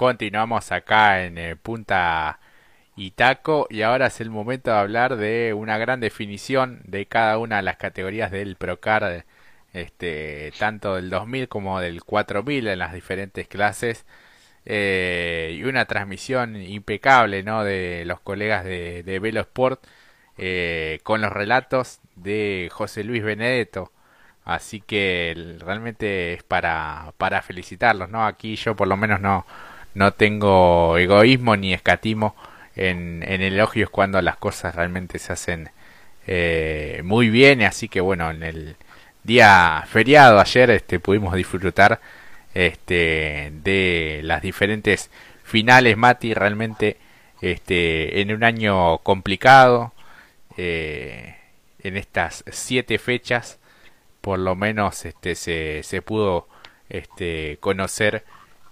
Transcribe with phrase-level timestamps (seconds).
[0.00, 2.40] Continuamos acá en eh, Punta
[2.96, 7.56] Itaco y ahora es el momento de hablar de una gran definición de cada una
[7.56, 9.26] de las categorías del Procar,
[9.74, 14.06] este, tanto del 2000 como del 4000 en las diferentes clases.
[14.64, 17.62] Eh, y una transmisión impecable ¿no?
[17.62, 19.84] de los colegas de, de Velo Sport
[20.38, 23.92] eh, con los relatos de José Luis Benedetto.
[24.44, 28.26] Así que realmente es para, para felicitarlos, ¿no?
[28.26, 29.46] Aquí yo por lo menos no,
[29.94, 32.36] no tengo egoísmo ni escatimo
[32.76, 35.70] en, en elogios cuando las cosas realmente se hacen
[36.26, 37.62] eh, muy bien.
[37.62, 38.76] Así que bueno, en el
[39.24, 42.00] día feriado ayer este, pudimos disfrutar
[42.54, 45.10] este, de las diferentes
[45.44, 46.96] finales, Mati, realmente
[47.40, 49.92] este, en un año complicado,
[50.56, 51.36] eh,
[51.82, 53.58] en estas siete fechas,
[54.20, 56.48] por lo menos este, se, se pudo
[56.88, 58.24] este, conocer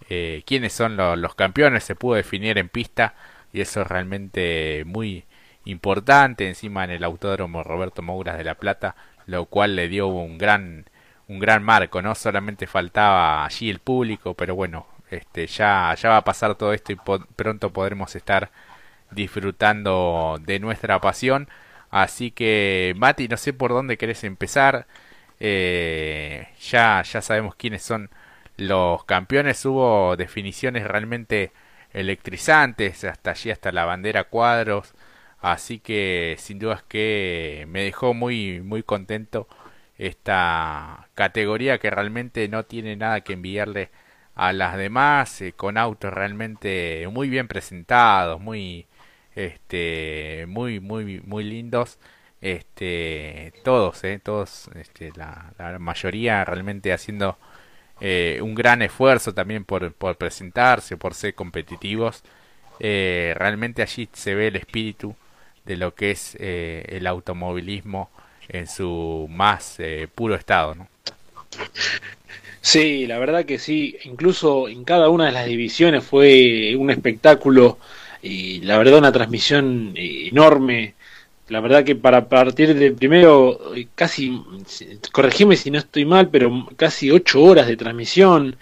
[0.08, 3.14] eh, quiénes son los campeones, se pudo definir en pista
[3.52, 5.24] y eso es realmente muy
[5.64, 8.96] importante encima en el autódromo Roberto Mouras de La Plata,
[9.26, 10.86] lo cual le dio un gran
[11.28, 16.18] un gran marco, no solamente faltaba allí el público, pero bueno, este ya ya va
[16.18, 16.96] a pasar todo esto y
[17.36, 18.50] pronto podremos estar
[19.10, 21.48] disfrutando de nuestra pasión.
[21.90, 24.86] Así que Mati, no sé por dónde querés empezar.
[25.40, 28.10] Eh, ya ya sabemos quiénes son
[28.58, 31.52] los campeones hubo definiciones realmente
[31.92, 34.94] electrizantes, hasta allí, hasta la bandera cuadros,
[35.40, 39.48] así que sin dudas que me dejó muy, muy contento
[39.98, 43.90] esta categoría que realmente no tiene nada que enviarle
[44.34, 48.86] a las demás, eh, con autos realmente muy bien presentados, muy,
[49.34, 51.98] este, muy, muy, muy lindos,
[52.40, 57.38] este, todos, eh, todos, este, la mayoría realmente haciendo
[58.00, 62.22] eh, un gran esfuerzo también por, por presentarse, por ser competitivos.
[62.80, 65.14] Eh, realmente allí se ve el espíritu
[65.64, 68.10] de lo que es eh, el automovilismo
[68.48, 69.78] en su más
[70.14, 70.74] puro estado.
[72.60, 77.78] Sí, la verdad que sí, incluso en cada una de las divisiones fue un espectáculo
[78.22, 80.94] y la verdad una transmisión enorme
[81.48, 84.40] la verdad que para partir del primero, eh, casi,
[85.12, 88.56] corregime si no estoy mal, pero casi ocho horas de transmisión.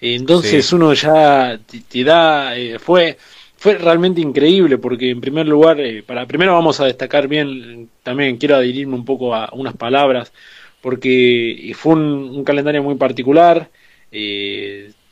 [0.00, 3.18] Entonces uno ya te, da, eh, fue,
[3.56, 8.38] fue realmente increíble porque en primer lugar, eh, para primero vamos a destacar bien, también
[8.38, 10.32] quiero adherirme un poco a unas palabras,
[10.80, 13.68] porque fue un, calendario muy particular,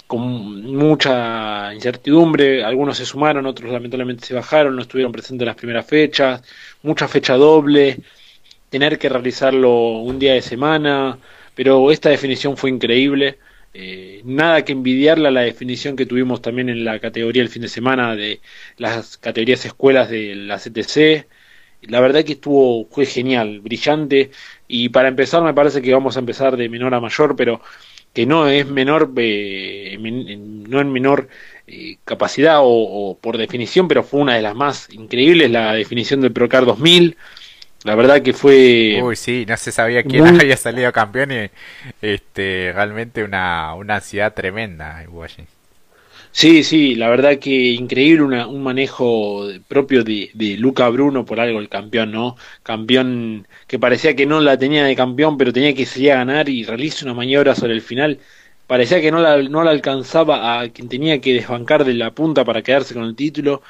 [0.08, 5.56] con mucha incertidumbre, algunos se sumaron, otros lamentablemente se bajaron, no estuvieron presentes en las
[5.56, 6.42] primeras fechas,
[6.82, 7.98] mucha fecha doble,
[8.70, 11.18] tener que realizarlo un día de semana,
[11.54, 13.38] pero esta definición fue increíble.
[13.74, 17.62] Eh, nada que envidiarle a la definición que tuvimos también en la categoría el fin
[17.62, 18.40] de semana de
[18.78, 21.28] las categorías escuelas de la CTC.
[21.82, 24.30] La verdad que estuvo, fue genial, brillante.
[24.66, 27.60] Y para empezar, me parece que vamos a empezar de menor a mayor, pero
[28.12, 31.28] que no es menor, eh, no en menor
[31.66, 36.32] eh, capacidad o, por definición, pero fue una de las más increíbles, la definición del
[36.32, 37.16] Procar 2000.
[37.84, 39.00] La verdad que fue...
[39.02, 41.50] Uy, sí, no se sabía quién había salido campeón y
[42.02, 45.04] este, realmente una, una ansiedad tremenda
[46.32, 51.40] Sí, sí, la verdad que increíble una, un manejo propio de, de, Luca Bruno, por
[51.40, 52.36] algo el campeón, ¿no?
[52.62, 56.48] Campeón que parecía que no la tenía de campeón, pero tenía que salir a ganar
[56.48, 58.20] y realiza una maniobra sobre el final
[58.66, 62.44] parecía que no la, no la alcanzaba a quien tenía que desbancar de la punta
[62.44, 63.62] para quedarse con el título.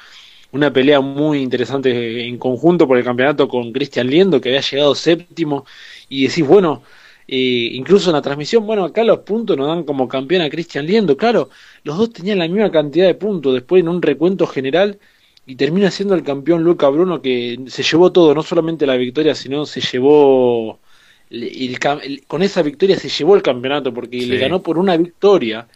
[0.50, 4.94] Una pelea muy interesante en conjunto por el campeonato con Cristian Liendo, que había llegado
[4.94, 5.66] séptimo.
[6.08, 6.82] Y decís, bueno,
[7.28, 10.86] eh, incluso en la transmisión, bueno, acá los puntos nos dan como campeón a Cristian
[10.86, 11.16] Liendo.
[11.16, 11.50] Claro,
[11.84, 13.52] los dos tenían la misma cantidad de puntos.
[13.54, 14.98] Después en un recuento general
[15.46, 19.34] y termina siendo el campeón Luca Bruno que se llevó todo, no solamente la victoria,
[19.34, 20.80] sino se llevó
[22.26, 25.68] con esa victoria se llevó el campeonato porque le ganó por una victoria.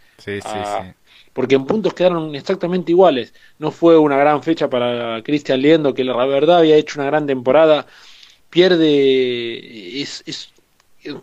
[1.32, 3.34] porque en puntos quedaron exactamente iguales.
[3.59, 7.27] No fue una gran fecha para Cristian Liendo, que la verdad había hecho una gran
[7.27, 7.86] temporada.
[8.50, 10.52] Pierde, es, es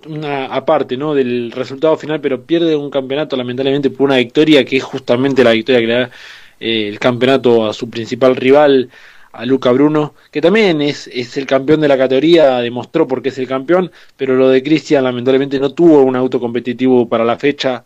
[0.07, 1.13] una aparte ¿no?
[1.13, 5.51] del resultado final, pero pierde un campeonato lamentablemente por una victoria que es justamente la
[5.51, 6.11] victoria que le da
[6.59, 8.89] eh, el campeonato a su principal rival
[9.31, 13.29] a Luca Bruno, que también es, es el campeón de la categoría, demostró por qué
[13.29, 17.37] es el campeón, pero lo de Cristian lamentablemente no tuvo un auto competitivo para la
[17.37, 17.85] fecha.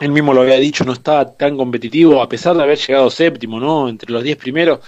[0.00, 3.60] Él mismo lo había dicho, no estaba tan competitivo, a pesar de haber llegado séptimo,
[3.60, 3.88] ¿no?
[3.88, 4.80] Entre los diez primeros,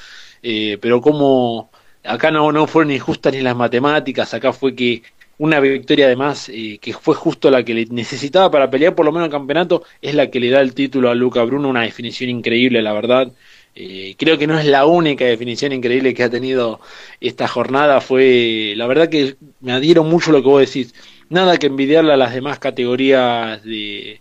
[0.43, 1.71] eh, pero como
[2.05, 5.03] acá no, no fueron ni justas ni las matemáticas, acá fue que
[5.39, 9.13] una victoria además eh, que fue justo la que le necesitaba para pelear por lo
[9.13, 12.31] menos el campeonato, es la que le da el título a Luca Bruno, una definición
[12.31, 13.33] increíble, la verdad.
[13.75, 16.81] Eh, creo que no es la única definición increíble que ha tenido
[17.21, 20.95] esta jornada, fue la verdad que me adhiero mucho lo que vos decís,
[21.31, 24.21] nada que envidiarle a las demás categorías de,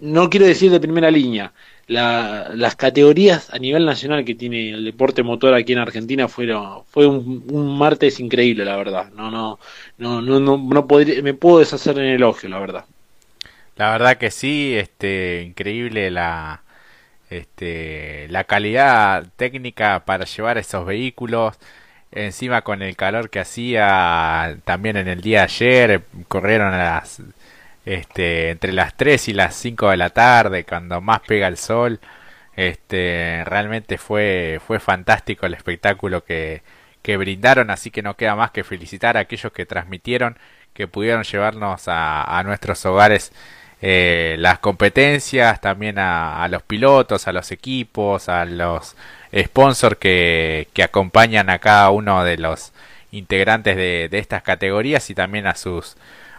[0.00, 1.52] no quiero decir de primera línea,
[1.88, 6.84] la, las categorías a nivel nacional que tiene el deporte motor aquí en Argentina fueron
[6.84, 9.10] fue un, martes increíble la verdad.
[9.14, 9.58] No no
[9.96, 12.84] no no no, no podría, me puedo deshacer en elogio la verdad.
[13.76, 16.62] La verdad que sí este increíble la
[17.30, 21.56] este la calidad técnica para llevar esos vehículos.
[22.10, 27.22] Encima con el calor que hacía también en el día de ayer corrieron a las
[27.88, 32.00] este, entre las 3 y las 5 de la tarde, cuando más pega el sol.
[32.54, 36.62] Este, realmente fue, fue fantástico el espectáculo que,
[37.02, 40.38] que brindaron, así que no queda más que felicitar a aquellos que transmitieron,
[40.74, 43.32] que pudieron llevarnos a, nuestros hogares
[43.80, 48.96] eh, las competencias, también a, los pilotos, a los equipos, a los
[49.34, 52.72] sponsors que, que acompañan a cada uno de los
[53.12, 55.96] integrantes de, de estas categorías y también a sus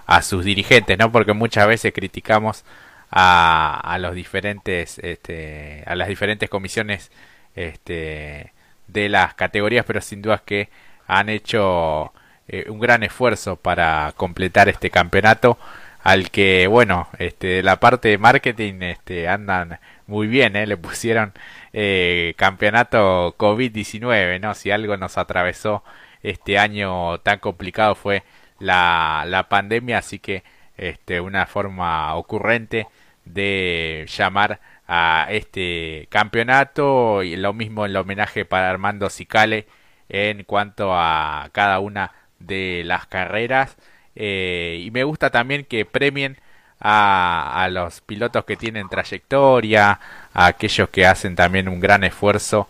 [0.10, 1.12] a sus dirigentes, ¿no?
[1.12, 2.66] Porque muchas veces criticamos
[3.12, 7.12] a, a los diferentes, este, a las diferentes comisiones,
[7.56, 8.54] este,
[8.88, 10.70] de las categorías, pero sin duda que
[11.08, 12.12] han hecho
[12.48, 15.60] eh, un gran esfuerzo para completar este campeonato
[16.04, 20.66] al que bueno este la parte de marketing este andan muy bien ¿eh?
[20.66, 21.34] le pusieron
[21.74, 25.84] eh, campeonato covid 19 no si algo nos atravesó
[26.24, 28.24] este año tan complicado fue
[28.60, 30.44] la, la pandemia, así que
[30.78, 32.88] este, una forma ocurrente
[33.26, 39.68] de llamar a este campeonato y lo mismo el homenaje para Armando Cicale
[40.10, 43.78] en cuanto a cada una de las carreras.
[44.16, 46.38] Eh, y me gusta también que premien
[46.80, 50.00] a, a, los pilotos que tienen trayectoria
[50.34, 52.68] a aquellos que hacen también un gran esfuerzo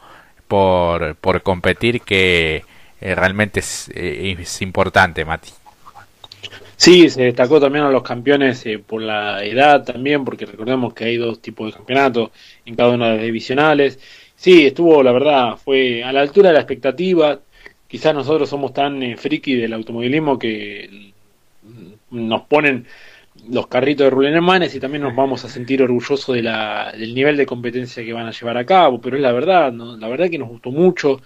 [0.47, 2.65] por, por competir que
[3.01, 5.51] eh, realmente es, eh, es importante Mati
[6.79, 11.03] Sí, se destacó también a los campeones eh, por la edad también, porque recordemos que
[11.03, 12.31] hay dos tipos de campeonatos
[12.65, 13.99] en cada una de las divisionales.
[14.35, 17.41] Sí, estuvo, la verdad, fue a la altura de la expectativa.
[17.87, 21.13] Quizás nosotros somos tan eh, friki del automovilismo que
[22.11, 22.87] nos ponen
[23.49, 27.35] los carritos de Rulenermanes y también nos vamos a sentir orgullosos de la, del nivel
[27.37, 29.97] de competencia que van a llevar a cabo, pero es la verdad, ¿no?
[29.97, 31.21] la verdad que nos gustó mucho.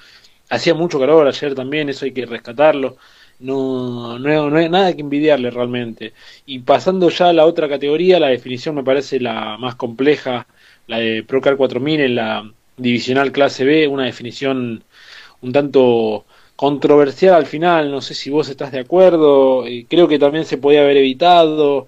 [0.49, 2.97] Hacía mucho calor ayer también, eso hay que rescatarlo
[3.39, 6.13] no, no, no hay nada que envidiarle realmente.
[6.45, 10.47] Y pasando ya a la otra categoría, la definición me parece la más compleja,
[10.87, 14.83] la de Procar 4000 en la divisional clase B, una definición
[15.41, 16.25] un tanto
[16.55, 20.81] controversial al final, no sé si vos estás de acuerdo, creo que también se podía
[20.81, 21.87] haber evitado.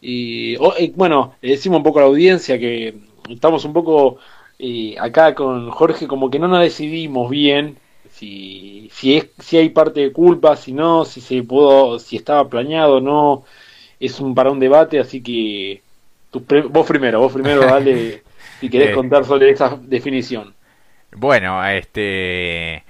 [0.00, 0.56] Y
[0.96, 2.94] bueno, le decimos un poco a la audiencia que
[3.28, 4.18] estamos un poco
[4.58, 7.78] eh, acá con Jorge como que no nos decidimos bien
[8.20, 12.48] si, si, es, si hay parte de culpa, si no, si se pudo, si estaba
[12.50, 13.44] planeado o no,
[13.98, 15.80] es un para un debate, así que
[16.68, 18.22] vos primero, vos primero dale
[18.60, 18.94] si querés eh.
[18.94, 20.54] contar sobre esa definición.
[21.12, 22.84] Bueno, este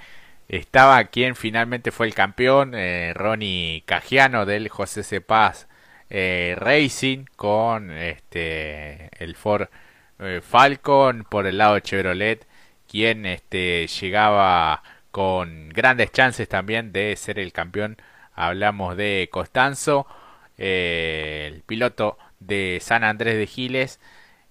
[0.49, 5.69] estaba quien finalmente fue el campeón, eh, Ronnie Cagiano del José Cepaz
[6.11, 9.69] eh, Racing con este el Ford
[10.19, 12.49] eh, Falcon por el lado de Chevrolet,
[12.89, 17.97] quien este llegaba con grandes chances también de ser el campeón.
[18.35, 20.07] Hablamos de Costanzo,
[20.59, 24.01] eh, el piloto de San Andrés de Giles.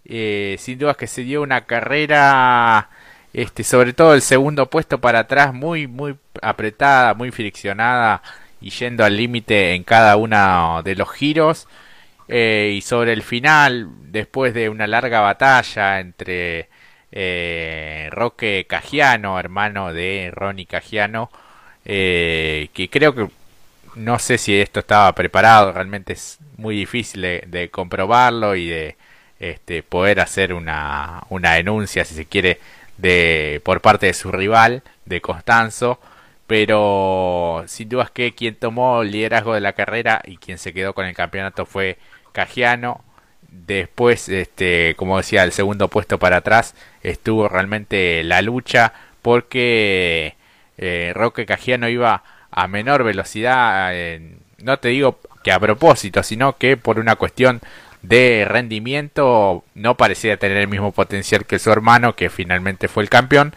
[0.05, 2.89] Eh, sin duda que se dio una carrera,
[3.33, 8.23] este, sobre todo el segundo puesto para atrás, muy, muy apretada, muy friccionada
[8.61, 11.67] y yendo al límite en cada uno de los giros.
[12.27, 16.69] Eh, y sobre el final, después de una larga batalla entre
[17.11, 21.29] eh, Roque Cagiano, hermano de Ronnie Cagiano,
[21.85, 23.27] eh, que creo que
[23.95, 28.95] no sé si esto estaba preparado, realmente es muy difícil de, comprobarlo y de
[29.39, 32.59] este, poder hacer una, una denuncia, si se quiere,
[32.97, 35.99] de por parte de su rival, de Constanzo,
[36.47, 40.93] pero sin dudas que quien tomó el liderazgo de la carrera y quien se quedó
[40.93, 41.97] con el campeonato fue
[42.31, 43.03] Cagiano,
[43.51, 50.35] Después, este, como decía, el segundo puesto para atrás estuvo realmente la lucha porque
[50.77, 53.93] eh, Roque Cajiano iba a menor velocidad,
[54.57, 57.61] no te digo que a propósito, sino que por una cuestión
[58.01, 63.09] de rendimiento no parecía tener el mismo potencial que su hermano, que finalmente fue el
[63.09, 63.53] campeón,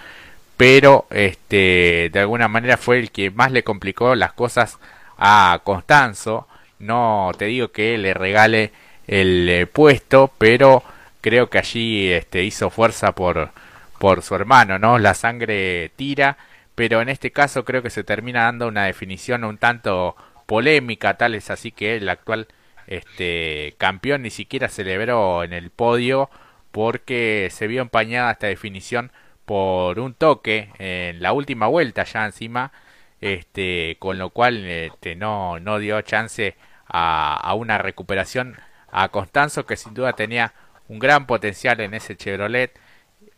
[0.57, 4.79] pero este, de alguna manera fue el que más le complicó las cosas
[5.19, 6.47] a Constanzo.
[6.79, 8.73] No te digo que le regale
[9.07, 10.83] el eh, puesto, pero
[11.21, 13.51] creo que allí este, hizo fuerza por,
[13.99, 14.99] por su hermano, ¿no?
[14.99, 16.37] La sangre tira,
[16.75, 20.17] pero en este caso creo que se termina dando una definición un tanto
[20.47, 22.49] polémica, tal es así que el actual
[22.87, 26.31] este campeón ni siquiera celebró en el podio
[26.73, 29.13] porque se vio empañada esta definición
[29.45, 32.73] por un toque en la última vuelta ya encima
[33.21, 36.57] este con lo cual este, no no dio chance
[36.87, 38.57] a, a una recuperación
[38.93, 40.53] a Constanzo que sin duda tenía
[40.89, 42.79] un gran potencial en ese Chevrolet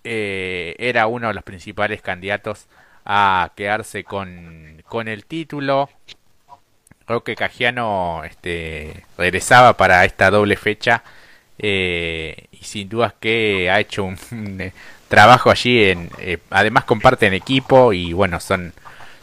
[0.03, 2.67] eh, era uno de los principales candidatos
[3.07, 5.89] a quedarse con, con el título.
[7.07, 11.03] Roque Cajiano este, regresaba para esta doble fecha
[11.59, 14.17] eh, y sin dudas que ha hecho un,
[14.61, 14.73] eh,
[15.09, 16.11] trabajo allí en
[16.51, 18.73] además comparten equipo y bueno son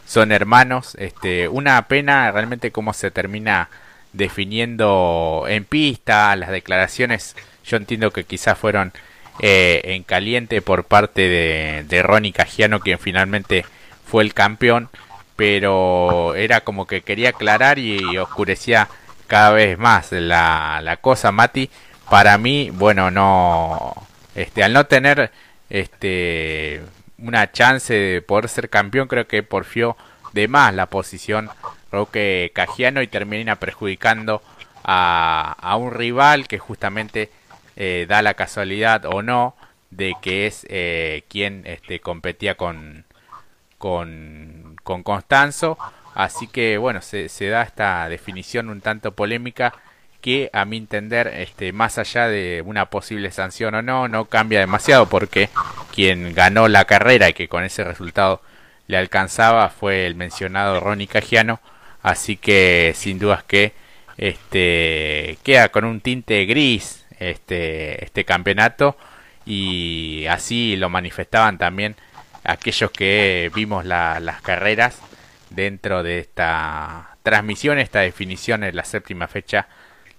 [0.06, 0.96] son hermanos.
[0.98, 3.68] Este una pena realmente cómo se termina
[4.12, 8.92] definiendo en pista las declaraciones yo entiendo que quizás fueron
[9.40, 13.64] en caliente por parte de, de Ronnie Cajiano quien finalmente
[14.04, 14.90] fue el campeón
[15.36, 18.88] pero era como que quería aclarar y oscurecía
[19.26, 21.70] cada vez más la, la cosa, Mati.
[22.10, 23.94] Para mí, bueno, no,
[24.34, 25.30] este, al no tener
[25.70, 26.82] este,
[27.18, 29.96] una chance de poder ser campeón, creo que porfió
[30.32, 31.48] de más la posición
[31.92, 34.42] Roque Cajiano y termina perjudicando
[34.82, 37.30] a, a un rival que justamente
[37.76, 39.54] eh, da la casualidad o no
[39.90, 43.04] de que es eh, quien este, competía con,
[43.78, 45.78] con con Constanzo.
[46.14, 49.72] Así que bueno, se, se, da esta definición un tanto polémica
[50.20, 54.60] que a mi entender, este, más allá de una posible sanción o no, no cambia
[54.60, 55.48] demasiado porque
[55.92, 58.40] quien ganó la carrera y que con ese resultado
[58.86, 61.60] le alcanzaba fue el mencionado Ronnie Cagiano.
[62.02, 63.72] Así que sin dudas que
[64.16, 68.96] este queda con un tinte gris este, este campeonato
[69.46, 71.96] y así lo manifestaban también
[72.44, 75.00] aquellos que vimos las carreras
[75.50, 79.68] dentro de esta transmisión, esta definición en la séptima fecha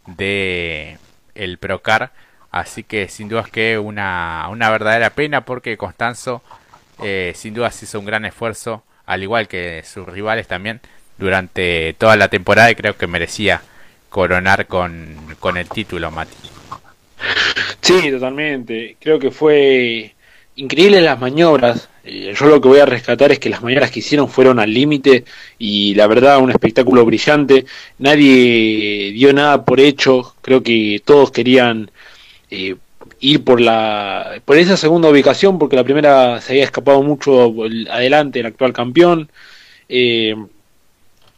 [0.05, 0.97] de
[1.35, 2.11] el Procar.
[2.51, 6.43] Así que sin duda es que una, una verdadera pena porque Constanzo
[7.01, 10.79] eh, sin duda hizo un gran esfuerzo, al igual que sus rivales también,
[11.17, 13.61] durante toda la temporada y creo que merecía
[14.09, 16.35] coronar con, con el título, Mati.
[17.81, 18.97] Sí, totalmente.
[18.99, 20.13] Creo que fue
[20.55, 21.89] increíble las maniobras.
[22.03, 24.73] Eh, yo lo que voy a rescatar es que las maniobras que hicieron fueron al
[24.73, 25.25] límite
[25.57, 27.65] y la verdad un espectáculo brillante.
[27.99, 30.35] Nadie dio nada por hecho.
[30.41, 31.91] Creo que todos querían
[32.49, 32.75] eh,
[33.19, 37.53] ir por la por esa segunda ubicación porque la primera se había escapado mucho
[37.89, 39.29] adelante el actual campeón.
[39.89, 40.35] Eh,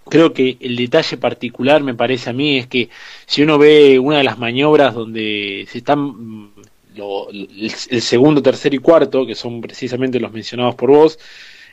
[0.09, 2.89] creo que el detalle particular me parece a mí es que
[3.25, 6.51] si uno ve una de las maniobras donde se están
[6.95, 11.19] el, segundo, tercer y cuarto, que son precisamente los mencionados por vos,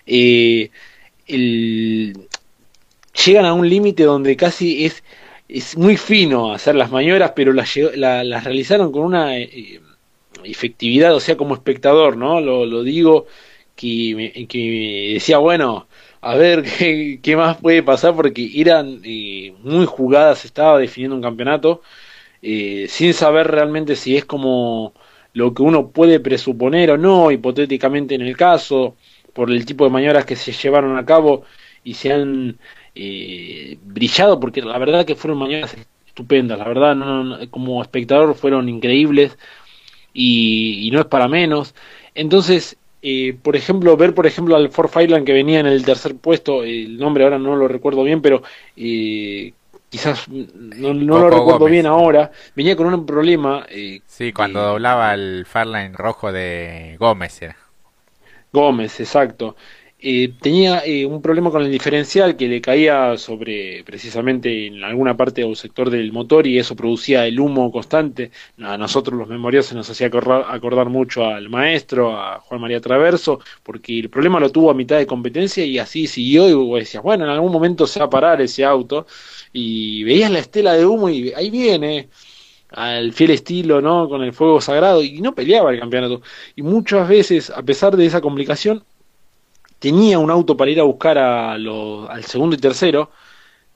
[0.06, 0.70] eh,
[1.26, 2.24] llegan
[3.44, 5.02] a un límite donde casi es,
[5.48, 9.80] es muy fino hacer las maniobras, pero las, las realizaron con una eh,
[10.44, 12.40] efectividad, o sea, como espectador, ¿no?
[12.40, 13.26] Lo, lo digo,
[13.76, 15.86] que me, que decía, bueno,
[16.22, 16.62] a ver
[17.22, 21.82] qué, más puede pasar, porque eran eh, muy jugadas, estaba definiendo un campeonato,
[22.42, 24.94] sin saber realmente si es como
[25.34, 28.96] lo que uno puede presuponer o no, hipotéticamente en el caso,
[29.32, 31.44] por el tipo de maniobras que se llevaron a cabo
[31.84, 32.58] y se han
[32.94, 35.76] eh, brillado, porque la verdad que fueron maniobras
[36.06, 39.38] estupendas, la verdad no, como espectador fueron increíbles
[40.12, 41.74] y, no es para menos.
[42.14, 46.14] Entonces, eh, por ejemplo, ver por ejemplo al Ford Fireland que venía en el tercer
[46.14, 48.42] puesto, el nombre ahora no lo recuerdo bien, pero
[48.76, 49.52] eh,
[49.88, 53.66] quizás no, lo recuerdo bien ahora, venía con un problema.
[53.68, 57.56] Eh, sí, cuando doblaba el Fairline rojo de Gómez era.
[58.52, 59.56] Gómez, exacto.
[60.04, 65.16] Eh, tenía eh, un problema con el diferencial que le caía sobre precisamente en alguna
[65.16, 68.32] parte o sector del motor y eso producía el humo constante.
[68.60, 74.00] A nosotros los memoriosos nos hacía acordar, mucho al maestro, a Juan María Traverso, porque
[74.00, 77.30] el problema lo tuvo a mitad de competencia y así siguió y decías, bueno, en
[77.30, 79.06] algún momento se va a parar ese auto
[79.52, 82.08] y veías la estela de humo y ahí viene
[82.70, 84.08] al fiel estilo, ¿no?
[84.08, 86.22] Con el fuego sagrado y no peleaba el campeonato.
[86.56, 88.84] Y muchas veces, a pesar de esa complicación,
[89.82, 93.10] tenía un auto para ir a buscar a al segundo y tercero,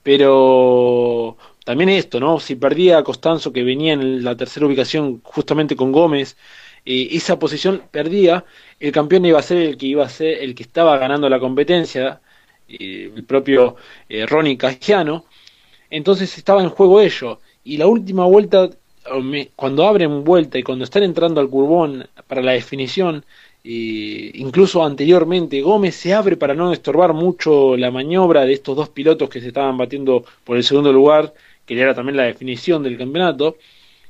[0.03, 2.39] pero también esto, ¿no?
[2.39, 6.37] Si perdía a Costanzo, que venía en la tercera ubicación justamente con Gómez,
[6.85, 8.45] eh, esa posición perdía,
[8.79, 11.39] el campeón iba a ser el que iba a ser el que estaba ganando la
[11.39, 12.21] competencia,
[12.69, 13.75] eh, el propio
[14.09, 15.25] eh, Ronnie Castiano,
[15.89, 17.41] entonces estaba en juego ello.
[17.65, 18.69] Y la última vuelta,
[19.55, 23.25] cuando abren vuelta y cuando están entrando al curbón para la definición,
[23.69, 29.29] incluso anteriormente, Gómez se abre para no estorbar mucho la maniobra de estos dos pilotos
[29.29, 31.33] que se estaban batiendo por el segundo lugar,
[31.65, 33.57] que era también la definición del campeonato,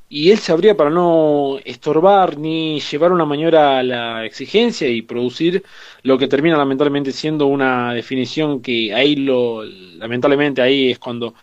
[0.09, 5.01] y él se abría para no estorbar ni llevar una maniobra a la exigencia y
[5.01, 5.63] producir
[6.03, 11.33] lo que termina lamentablemente siendo una definición que ahí lo lamentablemente ahí es cuando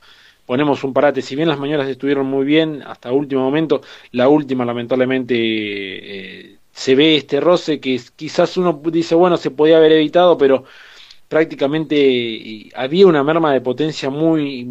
[0.46, 1.22] ponemos un parate.
[1.22, 6.94] Si bien las maniobras estuvieron muy bien hasta último momento la última lamentablemente eh, se
[6.94, 10.64] ve este roce que quizás uno dice, bueno, se podía haber evitado, pero
[11.28, 14.68] prácticamente había una merma de potencia muy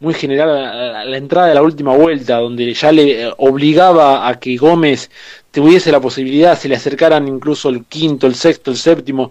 [0.00, 4.40] muy general a la entrada de la última vuelta, donde ya le eh, obligaba a
[4.40, 5.10] que Gómez
[5.50, 9.30] tuviese la posibilidad, se le acercaran incluso el quinto, el sexto, el séptimo,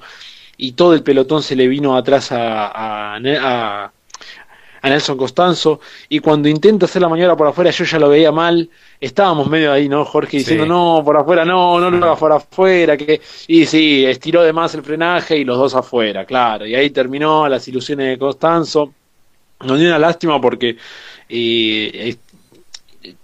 [0.58, 3.92] y todo el pelotón se le vino atrás a, a
[4.88, 8.70] Nelson Costanzo, y cuando intenta hacer la maniobra por afuera yo ya lo veía mal,
[9.02, 10.06] estábamos medio ahí, ¿no?
[10.06, 13.20] Jorge diciendo, no, por afuera, no, no lo hagas por afuera, que...
[13.48, 17.50] y sí, estiró de más el frenaje y los dos afuera, claro, y ahí terminó
[17.50, 18.94] las ilusiones de Costanzo,
[19.62, 20.78] nos dio una lástima porque
[21.28, 22.16] eh,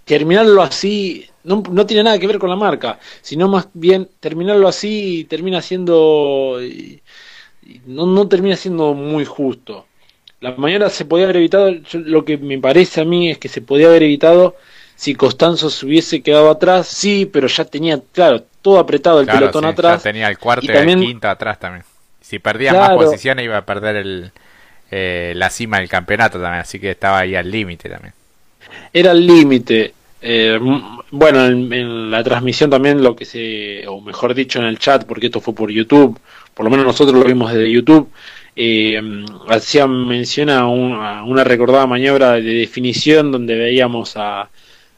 [0.04, 4.66] terminarlo así no, no, tiene nada que ver con la marca, sino más bien terminarlo
[4.68, 6.58] así termina siendo...
[7.86, 9.85] No, no termina siendo muy justo
[10.50, 13.60] la mañana se podía haber evitado, lo que me parece a mí es que se
[13.60, 14.54] podía haber evitado
[14.94, 19.64] si Costanzo se hubiese quedado atrás, sí, pero ya tenía, claro, todo apretado el pelotón
[19.64, 20.04] atrás.
[20.04, 21.84] Ya tenía el cuarto y, el quinto atrás también.
[22.20, 24.30] Si perdía más posiciones iba a perder el,
[24.92, 28.14] eh, la cima del campeonato también, así que estaba ahí al límite también.
[28.92, 29.94] Era el límite.
[30.22, 30.58] Eh,
[31.10, 35.26] bueno, en, la transmisión también lo que se, o mejor dicho en el chat, porque
[35.26, 36.18] esto fue por YouTube,
[36.54, 38.10] por lo menos nosotros lo vimos desde YouTube,
[38.56, 38.98] eh,
[39.48, 44.48] hacía mención a, una recordada maniobra de definición donde veíamos a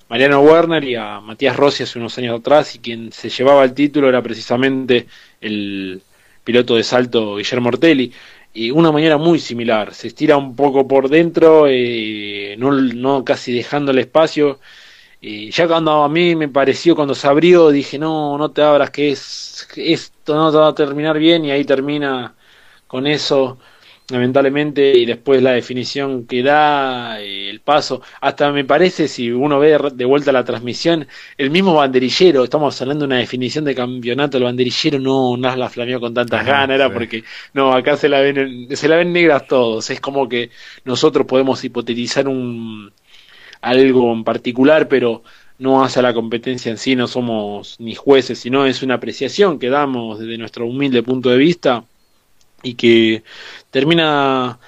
[0.08, 3.74] Mariano Werner y a Matías Rossi hace unos años atrás y quien se llevaba el
[3.74, 5.06] título era precisamente
[5.40, 6.00] el
[6.44, 8.12] piloto de salto Guillermo Ortelli.
[8.54, 13.52] Y una maniobra muy similar, se estira un poco por dentro, eh, no, no casi
[13.52, 14.58] dejando el espacio
[15.21, 18.90] y ya cuando a mí me pareció cuando se abrió dije no, no te abras
[18.90, 22.34] que es esto no te va a terminar bien y ahí termina
[22.88, 23.58] con eso,
[24.10, 29.58] lamentablemente, y después la definición que da, eh, el paso, hasta me parece, si uno
[29.58, 34.38] ve de vuelta la transmisión, el mismo banderillero, estamos hablando de una definición de campeonato,
[34.38, 37.22] el banderillero no, no la flameó con tantas ganas, era porque,
[37.52, 40.50] no, acá se la ven, se la ven negras todos, es como que
[40.84, 42.90] nosotros podemos hipotetizar un
[43.60, 45.22] algo en particular, pero
[45.58, 49.68] no hace la competencia en sí, no somos ni jueces, sino es una apreciación que
[49.68, 51.84] damos desde nuestro humilde punto de vista
[52.62, 53.23] y que
[53.71, 54.58] termina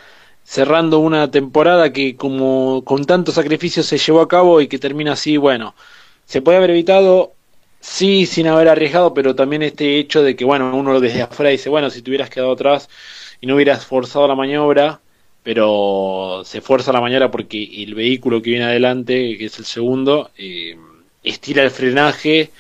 [0.45, 5.13] cerrando una temporada que como con tanto sacrificio se llevó a cabo y que termina
[5.13, 5.75] así, bueno,
[6.25, 7.35] se puede haber evitado,
[7.81, 11.69] sí, sin haber arriesgado, pero también este hecho de que, bueno, uno desde afuera dice,
[11.69, 12.89] bueno, si te hubieras quedado atrás
[13.41, 15.01] y no hubieras forzado la maniobra,
[15.43, 20.31] pero se fuerza la maniobra porque el vehículo que viene adelante, que es el segundo,
[20.37, 20.77] eh,
[21.23, 22.51] estira el frenaje,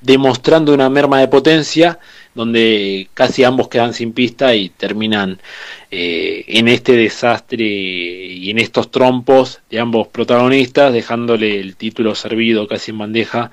[0.00, 1.98] demostrando una merma de potencia,
[2.34, 5.40] donde casi ambos quedan sin pista y terminan
[5.90, 12.68] eh, en este desastre y en estos trompos de ambos protagonistas, dejándole el título servido
[12.68, 13.50] casi en bandeja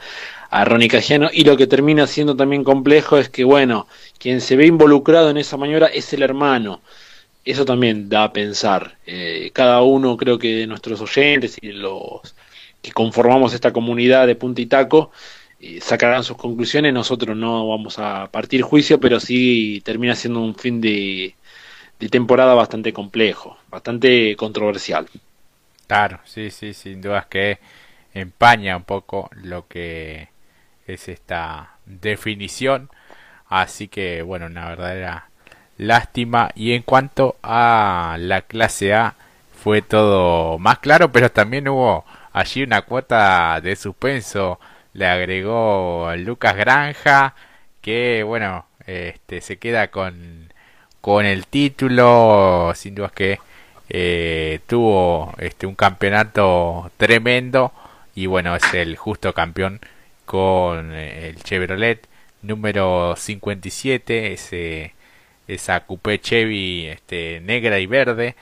[0.49, 1.29] a Ronnie Cagiano.
[1.31, 3.87] Y lo que termina siendo también complejo es que, bueno,
[4.19, 6.81] quien se ve involucrado en esa maniobra es el hermano.
[7.45, 8.97] Eso también da a pensar.
[9.05, 12.35] Eh, cada uno, creo que de nuestros oyentes y los
[12.81, 15.11] que conformamos esta comunidad de punta y taco,
[15.81, 16.93] sacarán sus conclusiones.
[16.93, 21.35] Nosotros no vamos a partir juicio, pero sí termina siendo un fin de,
[22.09, 25.07] temporada bastante complejo, bastante controversial.
[25.87, 27.59] Claro, sí, sí, sin dudas que
[28.13, 30.29] empaña un poco lo que
[30.85, 32.89] es esta definición.
[33.47, 35.29] Así que, bueno, una verdadera
[35.77, 36.51] lástima.
[36.55, 39.15] Y en cuanto a la clase A,
[39.63, 44.59] fue todo más claro, pero también hubo allí una cuota de suspenso
[44.97, 47.35] le agregó Lucas Granja,
[47.81, 50.51] que bueno, este, se queda con,
[51.01, 53.39] con el título, sin duda que
[53.89, 57.71] eh, tuvo este, un campeonato tremendo
[58.15, 59.81] y bueno, es el justo campeón
[60.25, 62.07] con eh, el Chevrolet
[62.41, 64.93] número 57, ese,
[65.47, 68.35] esa coupé Chevy este, negra y verde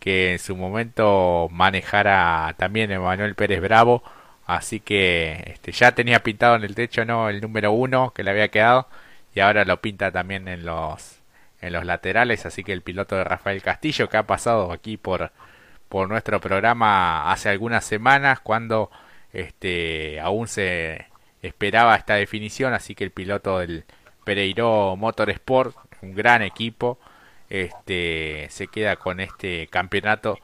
[0.00, 4.02] que en su momento manejara también Emanuel Pérez Bravo
[4.48, 8.30] Así que este, ya tenía pintado en el techo no el número uno que le
[8.30, 8.88] había quedado
[9.34, 11.20] y ahora lo pinta también en los
[11.60, 12.46] en los laterales.
[12.46, 15.32] Así que el piloto de Rafael Castillo que ha pasado aquí por
[15.90, 18.90] por nuestro programa hace algunas semanas cuando
[19.34, 21.06] este, aún se
[21.42, 23.84] esperaba esta definición, así que el piloto del
[24.24, 26.98] Pereiro Motorsport, un gran equipo,
[27.50, 30.38] este, se queda con este campeonato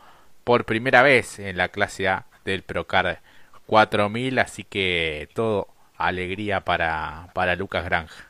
[0.44, 3.20] por primera vez en la clase A del Procar
[3.66, 8.26] 4000, así que todo alegría para, para Lucas Granja.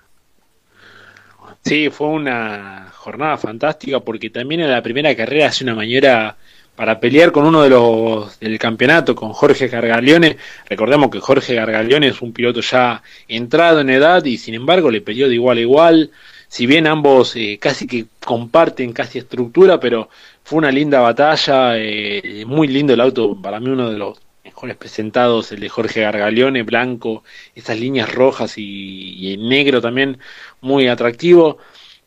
[1.63, 6.37] Sí, fue una jornada fantástica porque también en la primera carrera hace una maniobra
[6.77, 10.37] para pelear con uno de los del campeonato, con Jorge Gargalione.
[10.69, 15.01] Recordemos que Jorge Gargalione es un piloto ya entrado en edad y sin embargo le
[15.01, 16.11] peleó de igual a igual.
[16.49, 20.09] Si bien ambos eh, casi que comparten casi estructura, pero
[20.43, 24.77] fue una linda batalla, eh, muy lindo el auto, para mí uno de los mejores
[24.77, 30.19] presentados, el de Jorge Gargalione, blanco, esas líneas rojas y, y negro también,
[30.61, 31.59] muy atractivo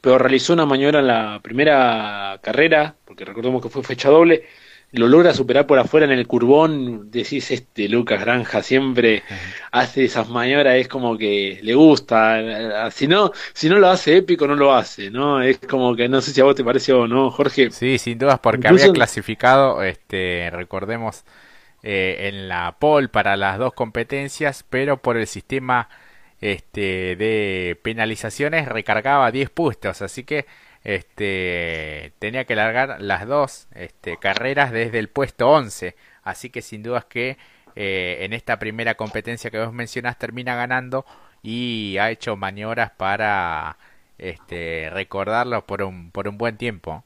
[0.02, 4.46] pero realizó una maniobra en la primera carrera, porque recordemos que fue fecha doble,
[4.92, 9.24] lo logra superar por afuera en el curbón, decís, este Lucas Granja siempre
[9.72, 14.48] hace esas maniobras, es como que le gusta, si no, si no lo hace épico,
[14.48, 15.42] no lo hace, ¿no?
[15.42, 17.70] Es como que no sé si a vos te pareció o no, Jorge.
[17.72, 21.26] Sí, sin dudas, porque había clasificado, este, recordemos,
[21.90, 25.88] eh, en la pole para las dos competencias, pero por el sistema
[26.42, 30.46] este, de penalizaciones recargaba 10 puestos, así que
[30.84, 36.84] este, tenía que largar las dos este, carreras desde el puesto 11, así que sin
[36.84, 37.38] dudas que
[37.78, 41.06] eh, en esta primera competencia que vos mencionás termina ganando
[41.42, 43.78] y ha hecho maniobras para
[44.18, 47.06] este, recordarlo por un, por un buen tiempo.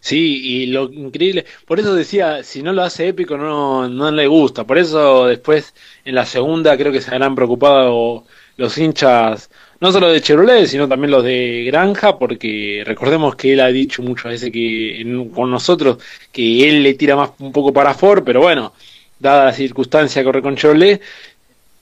[0.00, 4.26] Sí, y lo increíble, por eso decía, si no lo hace épico no, no le
[4.26, 5.74] gusta, por eso después
[6.04, 8.24] en la segunda creo que se habrán preocupado
[8.56, 9.50] los hinchas,
[9.80, 14.02] no solo de Chevrolet, sino también los de Granja, porque recordemos que él ha dicho
[14.02, 15.98] muchas veces que con nosotros
[16.32, 18.72] que él le tira más un poco para Ford, pero bueno,
[19.18, 21.02] dada la circunstancia corre con Chevrolet,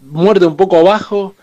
[0.01, 1.35] muerde un poco abajo,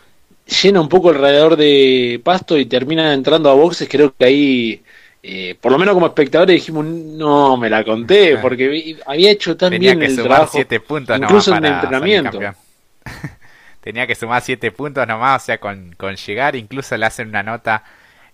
[0.64, 4.84] llena un poco alrededor de pasto y termina entrando a boxes, creo que ahí
[5.24, 9.78] eh, por lo menos como espectadores dijimos, no me la conté, porque había hecho tan
[9.78, 12.40] bien el trabajo, siete puntos incluso en entrenamiento.
[13.82, 17.42] Tenía que sumar siete puntos nomás, o sea, con, con llegar, incluso le hacen una
[17.42, 17.84] nota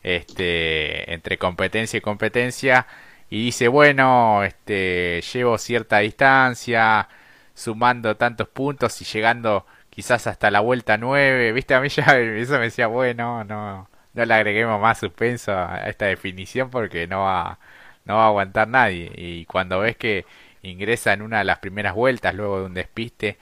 [0.04, 2.86] este, entre competencia y competencia,
[3.30, 7.08] y dice, bueno, este, llevo cierta distancia,
[7.54, 12.54] sumando tantos puntos y llegando quizás hasta la vuelta nueve, viste, a mí ya eso
[12.54, 17.60] me decía, bueno, no no le agreguemos más suspenso a esta definición porque no va,
[18.06, 19.12] no va a aguantar nadie.
[19.15, 20.25] Y cuando ves que
[20.63, 23.38] ingresa en una de las primeras vueltas luego de un despiste,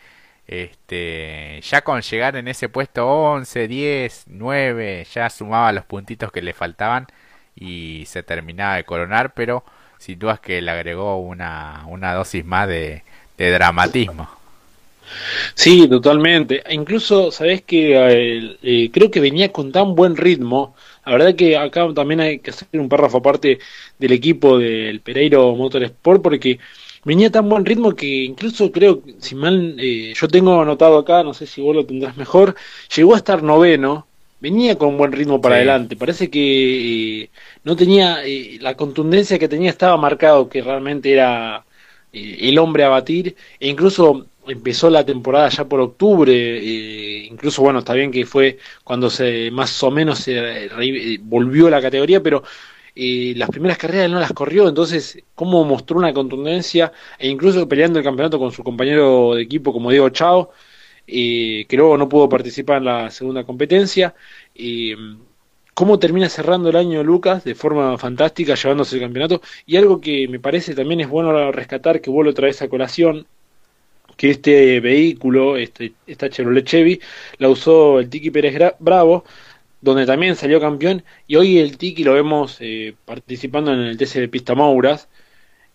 [0.48, 6.42] este, ya con llegar en ese puesto 11, 10, 9, ya sumaba los puntitos que
[6.42, 7.08] le faltaban
[7.56, 9.64] y se terminaba de coronar, pero
[9.98, 13.04] sin dudas que le agregó una, una dosis más de,
[13.38, 14.30] de dramatismo.
[15.54, 16.64] Sí, totalmente.
[16.70, 20.76] Incluso, sabes que eh, eh, creo que venía con tan buen ritmo.
[21.06, 23.60] La verdad que acá también hay que hacer un párrafo aparte
[24.00, 26.60] del equipo del Pereiro Motorsport porque
[27.04, 31.34] venía tan buen ritmo que incluso creo, si mal eh, yo tengo anotado acá, no
[31.34, 32.56] sé si vos lo tendrás mejor,
[32.96, 34.08] llegó a estar noveno,
[34.40, 35.96] venía con buen ritmo para adelante.
[35.96, 37.30] Parece que
[37.64, 38.20] no tenía
[38.60, 41.66] la contundencia que tenía estaba marcado que realmente era
[42.14, 47.80] el hombre a batir e incluso empezó la temporada ya por octubre, eh, incluso bueno,
[47.80, 52.22] está bien que fue cuando se más o menos se eh, volvió a la categoría,
[52.22, 52.44] pero
[52.96, 58.00] eh, las primeras carreras no las corrió, entonces cómo mostró una contundencia e incluso peleando
[58.00, 60.52] el campeonato con su compañero de equipo como Diego Chao,
[61.06, 64.16] que luego no pudo participar en la segunda competencia.
[65.74, 69.42] cómo termina cerrando el año Lucas de forma fantástica, llevándose el campeonato.
[69.66, 73.28] Y algo que me parece también es bueno rescatar, que vuelvo otra vez a colación,
[74.18, 77.00] que este vehículo, este, esta Chevrolet Chevy,
[77.38, 79.26] la usó el Tiki Pérez Bravo,
[79.82, 84.20] donde también salió campeón, y hoy el Tiki lo vemos eh, participando en el TC
[84.20, 85.08] de Pista Mauras.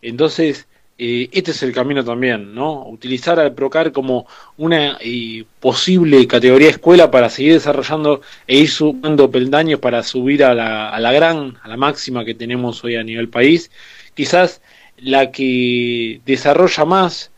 [0.03, 0.66] Entonces,
[0.98, 2.87] eh, este es el camino también, ¿no?
[2.87, 4.26] Utilizar al Procar como
[4.59, 10.55] una eh, posible categoría escuela para seguir desarrollando e ir sumando peldaños para subir a
[10.55, 13.70] la, a la gran, a la máxima que tenemos hoy a nivel país.
[14.14, 14.61] Quizás
[14.98, 17.31] la que desarrolla más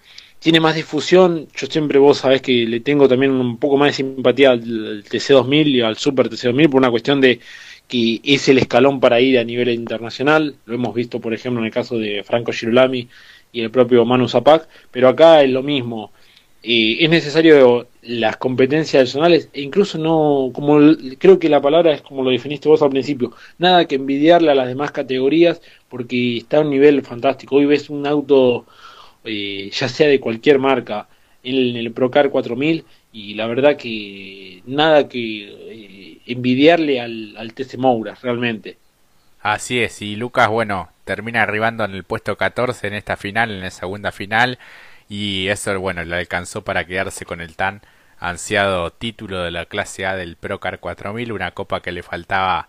[0.43, 1.47] tiene más difusión.
[1.57, 5.69] Yo siempre vos sabés que le tengo también un poco más de simpatía al TC2000
[5.69, 7.41] y al Super TC2000 por una cuestión de
[7.87, 10.57] que es el escalón para ir a nivel internacional.
[10.67, 13.09] Lo hemos visto, por ejemplo, en el caso de Franco Girolami
[13.53, 16.11] y el propio Manu Zapac, pero acá es lo mismo.
[16.63, 20.79] es necesario las competencias adicionales e incluso no, como
[21.19, 24.55] creo que la palabra es como lo definiste vos al principio, nada que envidiarle a
[24.55, 27.57] las demás categorías porque está a un nivel fantástico.
[27.57, 28.67] Hoy ves un auto,
[29.25, 31.09] eh, ya sea de cualquier marca,
[31.43, 37.77] en el, Procar 4000 y la verdad que nada que eh, envidiarle al, al TC
[38.23, 38.79] realmente.
[39.41, 43.61] Así es, y Lucas, bueno, termina arribando en el puesto 14 en esta final, en
[43.61, 44.59] la segunda final
[45.09, 47.83] y eso bueno le alcanzó para quedarse con el tan
[48.19, 52.69] ansiado título de la clase A del Procar 4000, una copa que le faltaba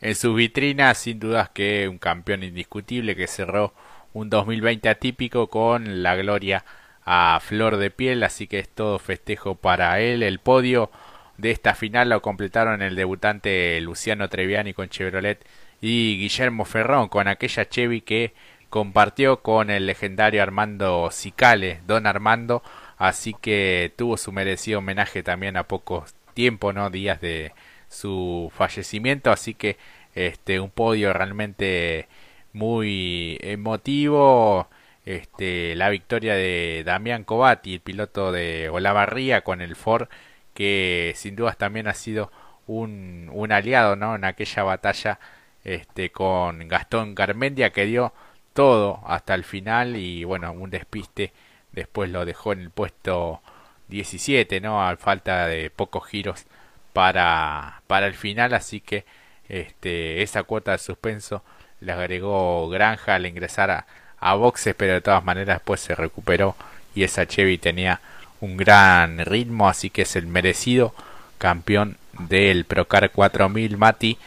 [0.00, 3.74] en sus vitrinas, sin dudas que un campeón indiscutible que cerró
[4.14, 6.64] un 2020 atípico con la gloria
[7.04, 10.22] a flor de piel, así que es todo festejo para él.
[10.22, 10.90] El podio
[11.36, 15.44] de esta final lo completaron el debutante Luciano Treviani con Chevrolet
[15.80, 18.32] y Guillermo Ferrón con aquella Chevy que
[18.70, 22.62] compartió con el legendario Armando Cicale, Don Armando,
[22.96, 27.52] así que tuvo su merecido homenaje también a pocos tiempo, no días de
[27.88, 29.76] su fallecimiento, así que
[30.14, 32.08] este un podio realmente
[32.54, 34.68] muy emotivo,
[35.04, 40.08] este la victoria de Damián Covati, el piloto de Olavarría con el Ford
[40.54, 42.32] que sin dudas también ha sido
[42.66, 44.14] un, un aliado, ¿no?
[44.16, 45.20] en aquella batalla
[45.64, 48.12] este con Gastón Garmendia que dio
[48.54, 51.32] todo hasta el final y bueno, un despiste
[51.72, 53.42] después lo dejó en el puesto
[53.88, 54.86] 17, ¿no?
[54.86, 56.46] A falta de pocos giros
[56.92, 59.04] para, para el final, así que
[59.48, 61.44] este, esa cuota de suspenso
[61.80, 63.86] le agregó Granja al ingresar a,
[64.18, 66.56] a boxes, pero de todas maneras después se recuperó
[66.94, 68.00] y esa Chevy tenía
[68.40, 70.94] un gran ritmo, así que es el merecido
[71.38, 74.18] campeón del Procar 4000 Mati,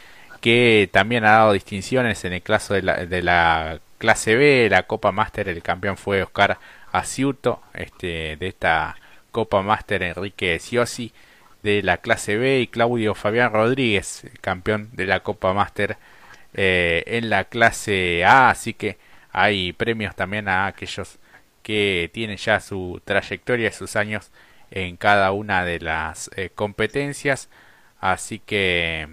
[0.42, 4.84] que también ha dado distinciones en el caso de la, de la clase B, la
[4.84, 6.60] Copa Master, el campeón fue Oscar
[6.92, 8.98] Asiuto, este, de esta
[9.32, 11.14] Copa Master Enrique Siosi
[11.64, 15.98] de la clase B y Claudio Fabián Rodríguez, campeón de la Copa Master
[16.58, 18.98] eh, en la clase A, así que
[19.32, 21.20] hay premios también a aquellos
[21.64, 24.32] que tienen ya su trayectoria y sus años
[24.72, 27.50] en cada una de las eh, competencias,
[28.02, 29.08] así que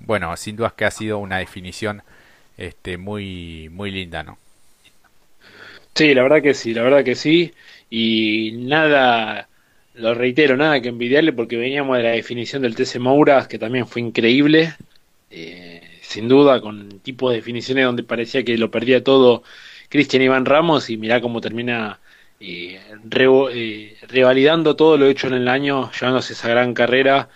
[0.00, 2.02] bueno, sin dudas que ha sido una definición
[2.56, 4.38] este, muy, muy linda, ¿no?
[5.94, 7.52] Sí, la verdad que sí, la verdad que sí.
[7.90, 9.48] Y nada,
[9.94, 13.86] lo reitero, nada que envidiarle porque veníamos de la definición del TC Moura, que también
[13.86, 14.74] fue increíble.
[15.30, 15.81] Eh,
[16.12, 19.42] sin duda, con tipo de definiciones donde parecía que lo perdía todo
[19.88, 22.00] Cristian Iván Ramos y mirá cómo termina
[22.40, 22.80] eh,
[23.52, 27.28] eh, revalidando todo lo hecho en el año, llevándose esa gran carrera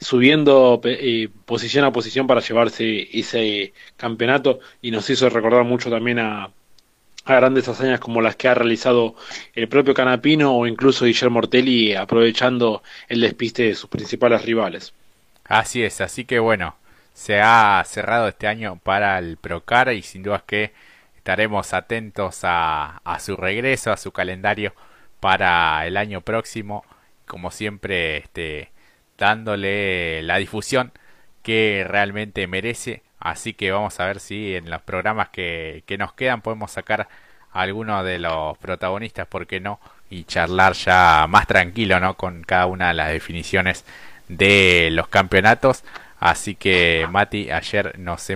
[0.00, 6.18] subiendo eh, posición a posición para llevarse ese campeonato y nos hizo recordar mucho también
[6.18, 6.50] a,
[7.24, 9.14] a grandes hazañas como las que ha realizado
[9.54, 14.92] el propio Canapino o incluso Guillermo Mortelli aprovechando el despiste de sus principales rivales.
[15.44, 16.76] Así es, así que bueno,
[17.14, 20.72] se ha cerrado este año para el Procar y sin duda que
[21.16, 24.74] estaremos atentos a, a su regreso, a su calendario
[25.20, 26.84] para el año próximo.
[27.26, 28.72] Como siempre, este,
[29.18, 30.92] dándole la difusión
[31.42, 33.02] que realmente merece.
[33.20, 37.08] Así que vamos a ver si en los programas que, que nos quedan podemos sacar
[37.52, 39.80] a alguno de los protagonistas, ¿por qué no?
[40.10, 42.16] Y charlar ya más tranquilo, ¿no?
[42.16, 43.84] Con cada una de las definiciones
[44.28, 45.84] de los campeonatos.
[46.22, 48.30] Así que Mati, ayer nos